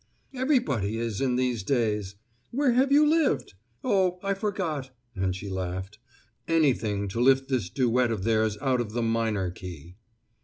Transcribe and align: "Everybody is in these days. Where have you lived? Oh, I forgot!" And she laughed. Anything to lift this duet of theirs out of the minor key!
"Everybody 0.33 0.97
is 0.97 1.21
in 1.21 1.35
these 1.35 1.61
days. 1.61 2.15
Where 2.49 2.71
have 2.71 2.91
you 2.91 3.05
lived? 3.07 3.53
Oh, 3.83 4.17
I 4.23 4.33
forgot!" 4.33 4.89
And 5.15 5.35
she 5.35 5.47
laughed. 5.47 5.99
Anything 6.47 7.07
to 7.09 7.19
lift 7.21 7.49
this 7.49 7.69
duet 7.69 8.09
of 8.09 8.23
theirs 8.23 8.57
out 8.61 8.81
of 8.81 8.93
the 8.93 9.03
minor 9.03 9.51
key! 9.51 9.97